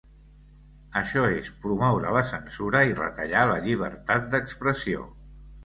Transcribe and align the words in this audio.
Això 1.01 1.25
és 1.41 1.49
promoure 1.65 2.15
la 2.17 2.25
censura 2.31 2.83
i 2.93 2.97
retallar 3.03 3.47
la 3.53 3.61
llibertat 3.69 4.29
d’expressió. 4.35 5.09